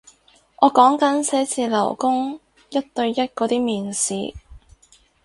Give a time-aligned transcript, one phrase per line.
[0.59, 2.39] 我講緊寫字樓工
[2.71, 4.33] 一對一嗰啲面試